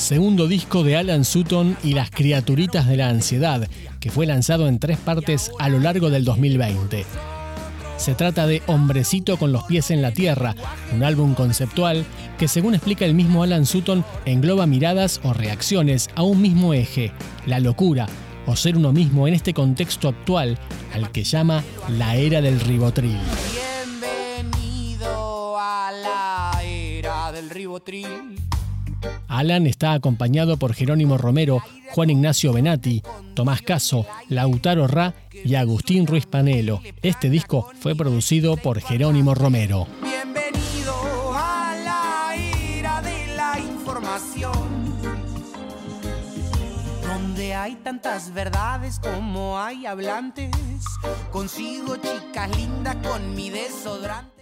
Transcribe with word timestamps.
segundo 0.00 0.48
disco 0.48 0.82
de 0.82 0.96
Alan 0.96 1.24
Sutton 1.24 1.76
y 1.84 1.92
las 1.92 2.10
criaturitas 2.10 2.88
de 2.88 2.96
la 2.96 3.10
ansiedad, 3.10 3.68
que 4.00 4.10
fue 4.10 4.26
lanzado 4.26 4.66
en 4.66 4.78
tres 4.78 4.96
partes 4.98 5.52
a 5.58 5.68
lo 5.68 5.78
largo 5.78 6.08
del 6.08 6.24
2020. 6.24 7.04
Se 7.98 8.14
trata 8.14 8.46
de 8.46 8.62
Hombrecito 8.66 9.36
con 9.36 9.52
los 9.52 9.64
pies 9.64 9.90
en 9.90 10.00
la 10.00 10.10
tierra, 10.10 10.56
un 10.94 11.04
álbum 11.04 11.34
conceptual 11.34 12.06
que 12.38 12.48
según 12.48 12.74
explica 12.74 13.04
el 13.04 13.14
mismo 13.14 13.42
Alan 13.42 13.66
Sutton 13.66 14.02
engloba 14.24 14.66
miradas 14.66 15.20
o 15.22 15.34
reacciones 15.34 16.08
a 16.14 16.22
un 16.22 16.40
mismo 16.40 16.72
eje, 16.72 17.12
la 17.44 17.60
locura, 17.60 18.06
o 18.46 18.56
ser 18.56 18.78
uno 18.78 18.92
mismo 18.94 19.28
en 19.28 19.34
este 19.34 19.52
contexto 19.52 20.08
actual 20.08 20.58
al 20.94 21.12
que 21.12 21.24
llama 21.24 21.62
la 21.90 22.16
era 22.16 22.40
del 22.40 22.58
ribotril. 22.58 23.18
Bienvenido 24.00 25.58
a 25.58 25.92
la 25.92 26.62
era 26.64 27.30
del 27.32 27.50
ribotril. 27.50 28.50
Alan 29.28 29.66
está 29.66 29.92
acompañado 29.92 30.56
por 30.56 30.74
Jerónimo 30.74 31.16
Romero, 31.16 31.62
Juan 31.92 32.10
Ignacio 32.10 32.52
Benati, 32.52 33.02
Tomás 33.34 33.62
Caso, 33.62 34.06
Lautaro 34.28 34.86
Ra 34.86 35.14
y 35.32 35.54
Agustín 35.54 36.06
Ruiz 36.06 36.26
Panelo. 36.26 36.82
Este 37.02 37.30
disco 37.30 37.70
fue 37.80 37.94
producido 37.94 38.56
por 38.56 38.80
Jerónimo 38.80 39.34
Romero. 39.34 39.86
Bienvenido 40.02 40.94
a 41.34 41.74
la 41.84 42.34
era 42.36 43.00
de 43.02 43.26
la 43.36 43.58
información. 43.58 44.52
Donde 47.02 47.54
hay 47.54 47.76
tantas 47.76 48.34
verdades 48.34 48.98
como 48.98 49.58
hay 49.58 49.86
hablantes. 49.86 50.50
Consigo 51.30 51.96
chicas 51.96 52.56
lindas 52.56 52.96
con 52.96 53.34
mi 53.34 53.50
desodorante. 53.50 54.39